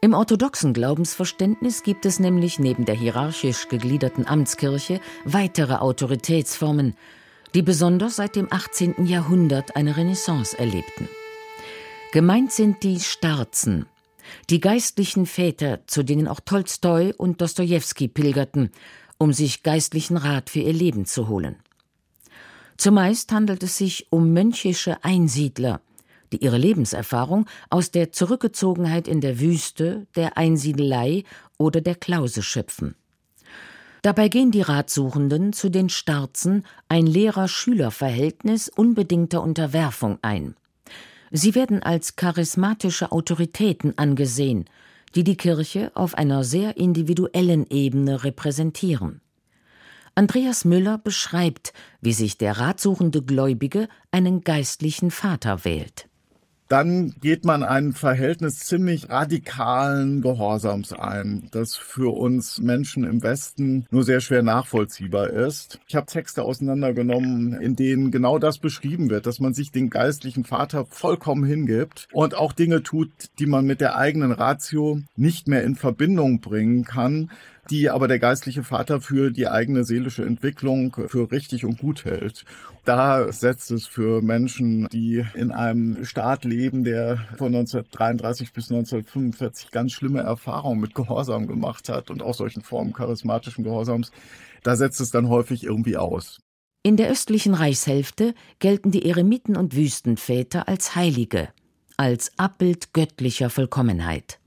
Im 0.00 0.14
orthodoxen 0.14 0.72
Glaubensverständnis 0.72 1.82
gibt 1.82 2.06
es 2.06 2.20
nämlich 2.20 2.60
neben 2.60 2.84
der 2.84 2.94
hierarchisch 2.94 3.66
gegliederten 3.66 4.24
Amtskirche 4.24 5.00
weitere 5.24 5.74
Autoritätsformen, 5.74 6.94
die 7.56 7.62
besonders 7.62 8.14
seit 8.14 8.36
dem 8.36 8.46
18. 8.52 9.06
Jahrhundert 9.06 9.74
eine 9.74 9.96
Renaissance 9.96 10.56
erlebten. 10.56 11.08
Gemeint 12.12 12.52
sind 12.52 12.82
die 12.82 13.00
Starzen, 13.00 13.86
die 14.48 14.60
geistlichen 14.60 15.26
Väter, 15.26 15.80
zu 15.86 16.02
denen 16.02 16.28
auch 16.28 16.40
Tolstoi 16.40 17.12
und 17.16 17.40
Dostojewski 17.40 18.08
pilgerten, 18.08 18.70
um 19.18 19.32
sich 19.32 19.62
geistlichen 19.62 20.16
Rat 20.16 20.48
für 20.48 20.60
ihr 20.60 20.72
Leben 20.72 21.04
zu 21.04 21.28
holen. 21.28 21.56
Zumeist 22.76 23.32
handelt 23.32 23.62
es 23.62 23.76
sich 23.76 24.06
um 24.10 24.32
mönchische 24.32 25.02
Einsiedler, 25.02 25.80
die 26.32 26.42
ihre 26.44 26.58
Lebenserfahrung 26.58 27.46
aus 27.70 27.90
der 27.90 28.12
Zurückgezogenheit 28.12 29.08
in 29.08 29.20
der 29.20 29.40
Wüste, 29.40 30.06
der 30.14 30.38
Einsiedelei 30.38 31.24
oder 31.58 31.80
der 31.80 31.96
Klause 31.96 32.42
schöpfen. 32.42 32.94
Dabei 34.02 34.28
gehen 34.28 34.52
die 34.52 34.62
Ratsuchenden 34.62 35.52
zu 35.52 35.70
den 35.70 35.88
Starzen 35.88 36.64
ein 36.88 37.06
Lehrer-Schüler-Verhältnis 37.06 38.68
unbedingter 38.68 39.42
Unterwerfung 39.42 40.18
ein. 40.22 40.54
Sie 41.30 41.54
werden 41.54 41.82
als 41.82 42.16
charismatische 42.16 43.12
Autoritäten 43.12 43.96
angesehen, 43.98 44.66
die 45.14 45.24
die 45.24 45.36
Kirche 45.36 45.90
auf 45.94 46.14
einer 46.14 46.44
sehr 46.44 46.76
individuellen 46.76 47.66
Ebene 47.68 48.24
repräsentieren. 48.24 49.20
Andreas 50.14 50.64
Müller 50.64 50.98
beschreibt, 50.98 51.72
wie 52.00 52.12
sich 52.12 52.38
der 52.38 52.58
ratsuchende 52.58 53.22
Gläubige 53.22 53.88
einen 54.10 54.42
geistlichen 54.42 55.10
Vater 55.10 55.64
wählt 55.64 56.08
dann 56.68 57.14
geht 57.20 57.44
man 57.44 57.62
ein 57.62 57.92
Verhältnis 57.92 58.58
ziemlich 58.60 59.08
radikalen 59.08 60.22
Gehorsams 60.22 60.92
ein, 60.92 61.48
das 61.52 61.76
für 61.76 62.16
uns 62.16 62.58
Menschen 62.58 63.04
im 63.04 63.22
Westen 63.22 63.86
nur 63.90 64.04
sehr 64.04 64.20
schwer 64.20 64.42
nachvollziehbar 64.42 65.30
ist. 65.30 65.78
Ich 65.86 65.94
habe 65.94 66.06
Texte 66.06 66.42
auseinandergenommen, 66.42 67.60
in 67.60 67.76
denen 67.76 68.10
genau 68.10 68.38
das 68.38 68.58
beschrieben 68.58 69.10
wird, 69.10 69.26
dass 69.26 69.40
man 69.40 69.54
sich 69.54 69.70
den 69.70 69.90
geistlichen 69.90 70.44
Vater 70.44 70.86
vollkommen 70.86 71.44
hingibt 71.44 72.08
und 72.12 72.34
auch 72.34 72.52
Dinge 72.52 72.82
tut, 72.82 73.10
die 73.38 73.46
man 73.46 73.64
mit 73.64 73.80
der 73.80 73.96
eigenen 73.96 74.32
Ratio 74.32 75.00
nicht 75.16 75.48
mehr 75.48 75.62
in 75.62 75.76
Verbindung 75.76 76.40
bringen 76.40 76.84
kann, 76.84 77.30
die 77.70 77.90
aber 77.90 78.08
der 78.08 78.18
geistliche 78.18 78.62
Vater 78.62 79.00
für 79.00 79.30
die 79.30 79.48
eigene 79.48 79.84
seelische 79.84 80.24
Entwicklung 80.24 80.96
für 81.08 81.30
richtig 81.30 81.64
und 81.64 81.78
gut 81.78 82.04
hält. 82.04 82.44
Da 82.84 83.32
setzt 83.32 83.70
es 83.70 83.86
für 83.86 84.22
Menschen, 84.22 84.88
die 84.88 85.24
in 85.34 85.50
einem 85.50 86.04
Staat 86.04 86.44
leben, 86.44 86.84
der 86.84 87.16
von 87.36 87.54
1933 87.54 88.52
bis 88.52 88.70
1945 88.70 89.70
ganz 89.70 89.92
schlimme 89.92 90.20
Erfahrungen 90.20 90.80
mit 90.80 90.94
Gehorsam 90.94 91.46
gemacht 91.46 91.88
hat 91.88 92.10
und 92.10 92.22
auch 92.22 92.34
solchen 92.34 92.62
Formen 92.62 92.92
charismatischen 92.92 93.64
Gehorsams, 93.64 94.12
da 94.62 94.76
setzt 94.76 95.00
es 95.00 95.10
dann 95.10 95.28
häufig 95.28 95.64
irgendwie 95.64 95.96
aus. 95.96 96.38
In 96.82 96.96
der 96.96 97.10
östlichen 97.10 97.54
Reichshälfte 97.54 98.34
gelten 98.60 98.92
die 98.92 99.08
Eremiten 99.08 99.56
und 99.56 99.74
Wüstenväter 99.74 100.68
als 100.68 100.94
Heilige, 100.94 101.48
als 101.96 102.30
Abbild 102.38 102.92
göttlicher 102.92 103.50
Vollkommenheit. 103.50 104.38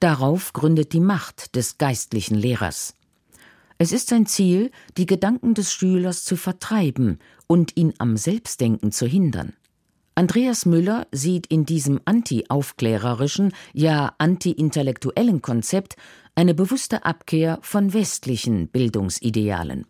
Darauf 0.00 0.52
gründet 0.52 0.92
die 0.92 1.00
Macht 1.00 1.56
des 1.56 1.78
geistlichen 1.78 2.36
Lehrers. 2.36 2.94
Es 3.78 3.92
ist 3.92 4.08
sein 4.08 4.26
Ziel, 4.26 4.70
die 4.96 5.06
Gedanken 5.06 5.54
des 5.54 5.72
Schülers 5.72 6.24
zu 6.24 6.36
vertreiben 6.36 7.18
und 7.46 7.76
ihn 7.76 7.92
am 7.98 8.16
Selbstdenken 8.16 8.90
zu 8.90 9.06
hindern. 9.06 9.52
Andreas 10.14 10.64
Müller 10.64 11.06
sieht 11.12 11.46
in 11.48 11.66
diesem 11.66 12.00
anti-aufklärerischen, 12.06 13.52
ja 13.74 14.14
anti-intellektuellen 14.16 15.42
Konzept 15.42 15.96
eine 16.34 16.54
bewusste 16.54 17.04
Abkehr 17.04 17.58
von 17.60 17.92
westlichen 17.92 18.68
Bildungsidealen. 18.68 19.86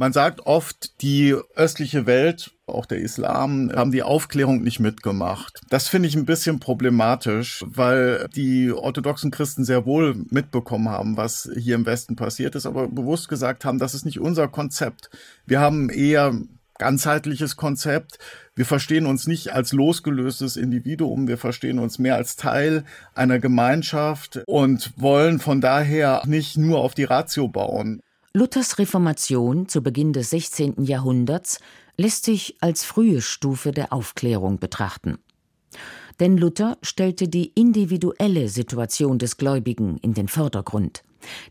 Man 0.00 0.12
sagt 0.12 0.46
oft, 0.46 1.02
die 1.02 1.34
östliche 1.56 2.06
Welt, 2.06 2.52
auch 2.68 2.86
der 2.86 3.00
Islam, 3.00 3.72
haben 3.74 3.90
die 3.90 4.04
Aufklärung 4.04 4.62
nicht 4.62 4.78
mitgemacht. 4.78 5.60
Das 5.70 5.88
finde 5.88 6.08
ich 6.08 6.14
ein 6.14 6.24
bisschen 6.24 6.60
problematisch, 6.60 7.64
weil 7.66 8.28
die 8.36 8.70
orthodoxen 8.70 9.32
Christen 9.32 9.64
sehr 9.64 9.86
wohl 9.86 10.14
mitbekommen 10.30 10.88
haben, 10.88 11.16
was 11.16 11.50
hier 11.52 11.74
im 11.74 11.84
Westen 11.84 12.14
passiert 12.14 12.54
ist, 12.54 12.64
aber 12.64 12.86
bewusst 12.86 13.28
gesagt 13.28 13.64
haben, 13.64 13.80
das 13.80 13.92
ist 13.92 14.04
nicht 14.04 14.20
unser 14.20 14.46
Konzept. 14.46 15.10
Wir 15.46 15.58
haben 15.58 15.90
eher 15.90 16.32
ganzheitliches 16.78 17.56
Konzept. 17.56 18.20
Wir 18.54 18.66
verstehen 18.66 19.04
uns 19.04 19.26
nicht 19.26 19.52
als 19.52 19.72
losgelöstes 19.72 20.56
Individuum, 20.56 21.26
wir 21.26 21.38
verstehen 21.38 21.80
uns 21.80 21.98
mehr 21.98 22.14
als 22.14 22.36
Teil 22.36 22.84
einer 23.14 23.40
Gemeinschaft 23.40 24.44
und 24.46 24.92
wollen 24.96 25.40
von 25.40 25.60
daher 25.60 26.22
nicht 26.24 26.56
nur 26.56 26.78
auf 26.78 26.94
die 26.94 27.02
Ratio 27.02 27.48
bauen. 27.48 28.00
Luthers 28.34 28.78
Reformation 28.78 29.68
zu 29.68 29.82
Beginn 29.82 30.12
des 30.12 30.30
16. 30.30 30.84
Jahrhunderts 30.84 31.60
lässt 31.96 32.26
sich 32.26 32.56
als 32.60 32.84
frühe 32.84 33.22
Stufe 33.22 33.72
der 33.72 33.92
Aufklärung 33.92 34.58
betrachten. 34.58 35.18
Denn 36.20 36.36
Luther 36.36 36.76
stellte 36.82 37.28
die 37.28 37.52
individuelle 37.54 38.48
Situation 38.48 39.18
des 39.18 39.38
Gläubigen 39.38 39.96
in 39.98 40.12
den 40.12 40.28
Vordergrund, 40.28 41.04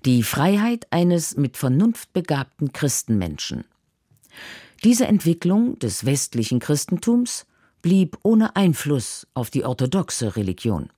die 0.06 0.22
Freiheit 0.22 0.86
eines 0.92 1.36
mit 1.36 1.58
Vernunft 1.58 2.14
begabten 2.14 2.74
Christenmenschen. 2.74 3.66
Diese 4.84 5.08
Entwicklung 5.08 5.80
des 5.80 6.06
westlichen 6.06 6.60
Christentums 6.60 7.48
blieb 7.82 8.20
ohne 8.22 8.56
Einfluss 8.56 9.26
auf 9.34 9.50
die 9.50 9.66
orthodoxe 9.66 10.36
Religion. 10.36 10.90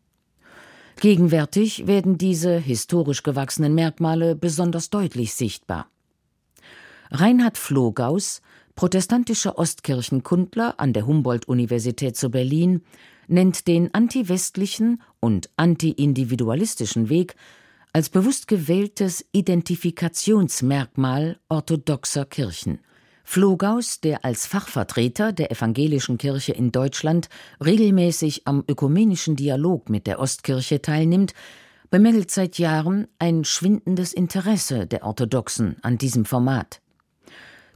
Gegenwärtig 0.99 1.87
werden 1.87 2.17
diese 2.17 2.57
historisch 2.57 3.23
gewachsenen 3.23 3.73
Merkmale 3.73 4.35
besonders 4.35 4.89
deutlich 4.89 5.33
sichtbar. 5.33 5.87
Reinhard 7.09 7.57
Flogaus, 7.57 8.41
protestantischer 8.75 9.57
Ostkirchenkundler 9.57 10.77
an 10.77 10.91
der 10.91 11.07
Humboldt-Universität 11.07 12.17
zu 12.17 12.29
Berlin, 12.29 12.81
nennt 13.27 13.67
den 13.67 13.93
antiwestlichen 13.93 15.01
und 15.21 15.49
antiindividualistischen 15.55 17.07
Weg 17.07 17.35
als 17.93 18.09
bewusst 18.09 18.49
gewähltes 18.49 19.25
Identifikationsmerkmal 19.31 21.39
orthodoxer 21.47 22.25
Kirchen. 22.25 22.79
Flogaus, 23.31 23.99
der 23.99 24.25
als 24.25 24.47
Fachvertreter 24.47 25.31
der 25.31 25.51
evangelischen 25.51 26.17
Kirche 26.17 26.51
in 26.51 26.71
Deutschland 26.71 27.29
regelmäßig 27.63 28.47
am 28.47 28.63
ökumenischen 28.67 29.35
Dialog 29.35 29.87
mit 29.87 30.07
der 30.07 30.19
Ostkirche 30.19 30.81
teilnimmt, 30.81 31.35
bemängelt 31.91 32.31
seit 32.31 32.57
Jahren 32.57 33.07
ein 33.19 33.45
schwindendes 33.45 34.13
Interesse 34.13 34.87
der 34.87 35.03
Orthodoxen 35.03 35.75
an 35.83 35.99
diesem 35.99 36.25
Format. 36.25 36.81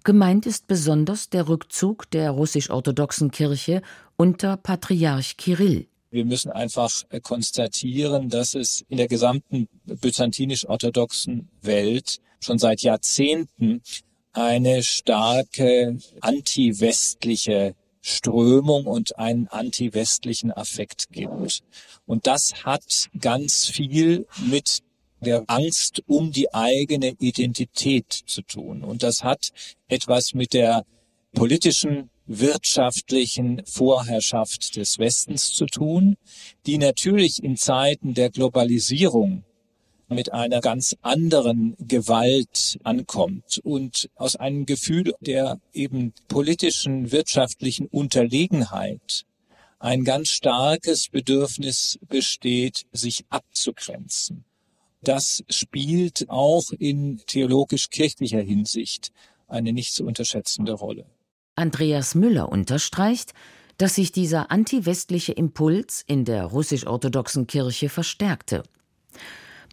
Gemeint 0.04 0.48
ist 0.48 0.66
besonders 0.66 1.30
der 1.30 1.48
Rückzug 1.48 2.10
der 2.10 2.32
russisch-orthodoxen 2.32 3.30
Kirche 3.30 3.84
unter 4.16 4.58
Patriarch 4.58 5.38
Kirill. 5.38 5.86
Wir 6.10 6.26
müssen 6.26 6.50
einfach 6.50 6.90
konstatieren, 7.22 8.28
dass 8.28 8.56
es 8.56 8.84
in 8.90 8.98
der 8.98 9.08
gesamten 9.08 9.68
byzantinisch-orthodoxen 9.86 11.48
Welt 11.62 12.22
schon 12.40 12.58
seit 12.58 12.82
Jahrzehnten 12.82 13.84
eine 14.34 14.84
starke 14.84 15.98
anti-westliche 16.22 17.76
Strömung 18.02 18.86
und 18.86 19.18
einen 19.18 19.48
anti-westlichen 19.48 20.52
Affekt 20.52 21.10
gibt. 21.12 21.62
Und 22.06 22.28
das 22.28 22.66
hat 22.66 23.10
ganz 23.20 23.68
viel 23.68 24.28
mit 24.46 24.80
der 25.22 25.46
Angst 25.48 26.04
um 26.08 26.32
die 26.32 26.54
eigene 26.54 27.16
Identität 27.20 28.12
zu 28.12 28.42
tun. 28.42 28.84
Und 28.84 29.04
das 29.04 29.24
hat 29.24 29.52
etwas 29.88 30.34
mit 30.34 30.54
der 30.54 30.86
politischen, 31.34 32.10
wirtschaftlichen 32.26 33.62
Vorherrschaft 33.66 34.76
des 34.76 35.00
Westens 35.00 35.54
zu 35.54 35.66
tun, 35.66 36.18
die 36.66 36.78
natürlich 36.78 37.44
in 37.44 37.58
Zeiten 37.58 38.14
der 38.14 38.30
Globalisierung 38.30 39.44
mit 40.14 40.32
einer 40.32 40.62
ganz 40.62 40.96
anderen 41.02 41.76
Gewalt 41.80 42.80
ankommt 42.84 43.60
und 43.64 44.10
aus 44.16 44.36
einem 44.36 44.66
Gefühl 44.66 45.14
der 45.20 45.60
eben 45.74 46.14
politischen, 46.28 47.12
wirtschaftlichen 47.12 47.88
Unterlegenheit 47.88 49.26
ein 49.80 50.04
ganz 50.06 50.30
starkes 50.30 51.10
Bedürfnis 51.10 52.00
besteht, 52.08 52.86
sich 52.94 53.26
abzugrenzen. 53.30 54.46
Das 55.02 55.44
spielt 55.50 56.30
auch 56.30 56.64
in 56.80 57.22
theologisch-kirchlicher 57.28 58.40
Hinsicht 58.40 59.12
eine 59.48 59.74
nicht 59.74 59.94
zu 59.94 60.06
unterschätzende 60.06 60.74
Rolle. 60.74 61.06
Andreas 61.56 62.16
Müller 62.16 62.50
unterstreicht, 62.50 63.34
dass 63.78 63.96
sich 63.96 64.12
dieser 64.12 64.52
antiwestliche 64.52 65.34
Impuls 65.34 66.04
in 66.08 66.24
der 66.24 66.46
russisch-orthodoxen 66.46 67.48
Kirche 67.48 67.90
verstärkte 67.90 68.64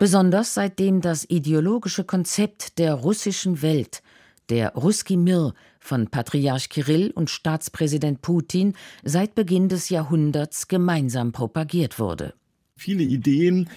besonders 0.01 0.55
seitdem 0.55 1.03
das 1.03 1.27
ideologische 1.29 2.05
Konzept 2.05 2.79
der 2.79 2.95
russischen 2.95 3.61
Welt, 3.61 4.03
der 4.49 4.73
Ruski 4.73 5.17
Mir 5.19 5.53
von 5.79 6.09
Patriarch 6.09 6.71
Kirill 6.71 7.11
und 7.11 7.29
Staatspräsident 7.29 8.23
Putin 8.23 8.73
seit 9.05 9.35
Beginn 9.35 9.69
des 9.69 9.91
Jahrhunderts 9.91 10.69
gemeinsam 10.69 11.33
propagiert 11.33 11.99
wurde. 11.99 12.33
Viele 12.77 13.03
Ideen 13.03 13.69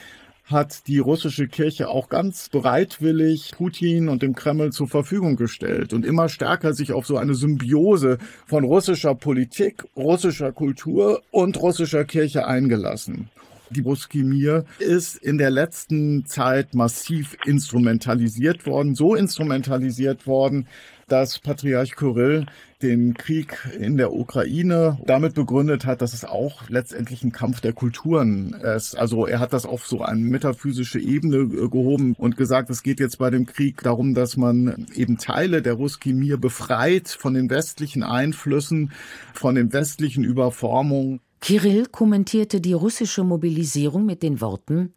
hat 0.45 0.87
die 0.87 0.99
russische 0.99 1.49
Kirche 1.49 1.89
auch 1.89 2.07
ganz 2.07 2.47
bereitwillig 2.47 3.51
Putin 3.57 4.07
und 4.07 4.21
dem 4.21 4.33
Kreml 4.33 4.71
zur 4.71 4.87
Verfügung 4.87 5.35
gestellt 5.35 5.91
und 5.91 6.05
immer 6.05 6.29
stärker 6.29 6.73
sich 6.73 6.93
auf 6.93 7.05
so 7.05 7.17
eine 7.17 7.35
Symbiose 7.35 8.17
von 8.45 8.63
russischer 8.63 9.13
Politik, 9.13 9.83
russischer 9.97 10.53
Kultur 10.53 11.21
und 11.31 11.61
russischer 11.61 12.05
Kirche 12.05 12.47
eingelassen. 12.47 13.29
Die 13.69 13.81
Buskimir 13.81 14.65
ist 14.79 15.15
in 15.15 15.37
der 15.37 15.49
letzten 15.49 16.25
Zeit 16.25 16.75
massiv 16.75 17.37
instrumentalisiert 17.45 18.65
worden, 18.65 18.95
so 18.95 19.15
instrumentalisiert 19.15 20.27
worden, 20.27 20.67
dass 21.07 21.39
Patriarch 21.39 21.95
Kyrill 21.95 22.45
den 22.81 23.13
Krieg 23.13 23.57
in 23.79 23.97
der 23.97 24.13
Ukraine 24.13 24.97
damit 25.05 25.35
begründet 25.35 25.85
hat, 25.85 26.01
dass 26.01 26.13
es 26.13 26.25
auch 26.25 26.69
letztendlich 26.69 27.23
ein 27.23 27.31
Kampf 27.31 27.61
der 27.61 27.73
Kulturen 27.73 28.53
ist. 28.53 28.95
Also 28.95 29.25
er 29.25 29.39
hat 29.39 29.53
das 29.53 29.65
auf 29.65 29.87
so 29.87 30.01
eine 30.01 30.19
metaphysische 30.19 30.99
Ebene 30.99 31.47
gehoben 31.47 32.13
und 32.17 32.35
gesagt, 32.35 32.69
es 32.69 32.83
geht 32.83 32.99
jetzt 32.99 33.17
bei 33.17 33.29
dem 33.29 33.45
Krieg 33.45 33.81
darum, 33.83 34.13
dass 34.13 34.37
man 34.37 34.87
eben 34.93 35.17
Teile 35.17 35.61
der 35.61 35.73
Ruskimir 35.73 36.37
befreit 36.37 37.07
von 37.07 37.33
den 37.33 37.49
westlichen 37.49 38.03
Einflüssen, 38.03 38.91
von 39.33 39.55
den 39.55 39.71
westlichen 39.71 40.23
Überformungen. 40.23 41.21
Kirill 41.43 41.87
kommentierte 41.87 42.61
die 42.61 42.71
russische 42.71 43.25
Mobilisierung 43.25 44.05
mit 44.05 44.23
den 44.23 44.39
Worten 44.39 44.93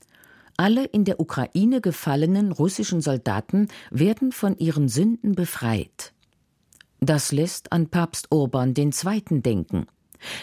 Alle 0.57 0.85
in 0.85 1.05
der 1.05 1.19
Ukraine 1.19 1.81
gefallenen 1.81 2.53
russischen 2.53 3.01
Soldaten 3.01 3.67
werden 3.91 4.31
von 4.31 4.57
ihren 4.57 4.89
Sünden 4.89 5.35
befreit. 5.35 6.13
Das 7.01 7.33
lässt 7.33 7.73
an 7.73 7.89
Papst 7.89 8.29
Urban 8.31 8.75
II. 8.77 8.93
denken, 9.43 9.87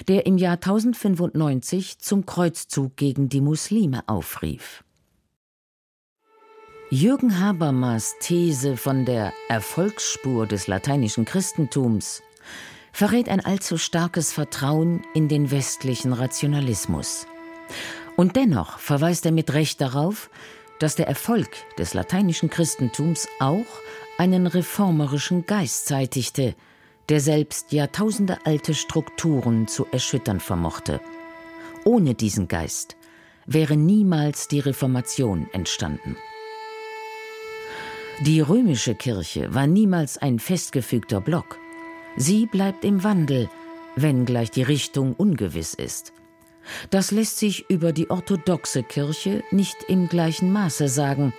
der 0.09 0.25
im 0.25 0.37
Jahr 0.37 0.55
1095 0.55 1.99
zum 1.99 2.25
Kreuzzug 2.25 2.97
gegen 2.97 3.29
die 3.29 3.39
Muslime 3.39 4.03
aufrief. 4.05 4.83
Jürgen 6.89 7.39
Habermas 7.39 8.15
These 8.19 8.75
von 8.75 9.05
der 9.05 9.31
Erfolgsspur 9.47 10.47
des 10.47 10.67
lateinischen 10.67 11.23
Christentums 11.23 12.21
verrät 12.93 13.27
ein 13.27 13.43
allzu 13.43 13.77
starkes 13.77 14.31
Vertrauen 14.31 15.01
in 15.13 15.27
den 15.27 15.51
westlichen 15.51 16.13
Rationalismus. 16.13 17.27
Und 18.15 18.35
dennoch 18.35 18.77
verweist 18.77 19.25
er 19.25 19.31
mit 19.31 19.53
Recht 19.53 19.81
darauf, 19.81 20.29
dass 20.79 20.95
der 20.95 21.07
Erfolg 21.07 21.49
des 21.77 21.93
lateinischen 21.93 22.49
Christentums 22.49 23.27
auch 23.39 23.65
einen 24.17 24.47
reformerischen 24.47 25.45
Geist 25.45 25.87
zeitigte, 25.87 26.55
der 27.09 27.19
selbst 27.19 27.71
jahrtausendealte 27.71 28.73
Strukturen 28.75 29.67
zu 29.67 29.87
erschüttern 29.91 30.39
vermochte. 30.39 31.01
Ohne 31.83 32.13
diesen 32.13 32.47
Geist 32.47 32.95
wäre 33.45 33.75
niemals 33.75 34.47
die 34.47 34.59
Reformation 34.59 35.47
entstanden. 35.51 36.15
Die 38.21 38.39
römische 38.39 38.95
Kirche 38.95 39.53
war 39.53 39.67
niemals 39.67 40.17
ein 40.17 40.39
festgefügter 40.39 41.19
Block. 41.19 41.57
Sie 42.15 42.45
bleibt 42.45 42.85
im 42.85 43.03
Wandel, 43.03 43.49
wenngleich 43.95 44.51
die 44.51 44.63
Richtung 44.63 45.13
ungewiss 45.13 45.73
ist. 45.73 46.13
Das 46.89 47.11
lässt 47.11 47.39
sich 47.39 47.69
über 47.69 47.91
die 47.91 48.09
orthodoxe 48.09 48.83
Kirche 48.83 49.43
nicht 49.51 49.77
im 49.87 50.07
gleichen 50.07 50.51
Maße 50.53 50.87
sagen. 50.87 51.33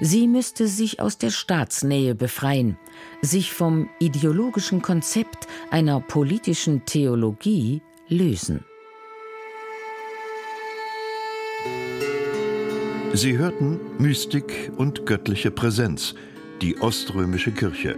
Sie 0.00 0.28
müsste 0.28 0.68
sich 0.68 1.00
aus 1.00 1.16
der 1.16 1.30
Staatsnähe 1.30 2.14
befreien, 2.14 2.76
sich 3.22 3.52
vom 3.52 3.88
ideologischen 4.00 4.82
Konzept 4.82 5.48
einer 5.70 6.00
politischen 6.00 6.84
Theologie 6.84 7.80
lösen. 8.08 8.64
Sie 13.14 13.38
hörten 13.38 13.80
Mystik 13.98 14.72
und 14.76 15.06
göttliche 15.06 15.50
Präsenz, 15.50 16.14
die 16.60 16.78
oströmische 16.80 17.52
Kirche 17.52 17.96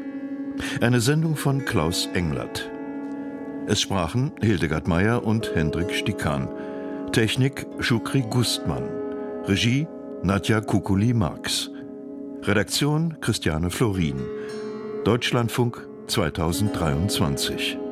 Eine 0.81 1.01
Sendung 1.01 1.37
von 1.37 1.65
Klaus 1.65 2.09
Englert. 2.15 2.71
Es 3.67 3.81
sprachen 3.81 4.33
Hildegard 4.41 4.87
Meyer 4.87 5.25
und 5.25 5.55
Hendrik 5.55 5.95
Stikan. 5.95 6.49
Technik 7.13 7.67
Schukri 7.81 8.23
Gustmann. 8.23 8.89
Regie 9.45 9.87
Nadja 10.23 10.61
Kukuli-Marx. 10.61 11.71
Redaktion 12.43 13.17
Christiane 13.21 13.71
Florin. 13.71 14.21
Deutschlandfunk 15.05 15.87
2023 16.07 17.84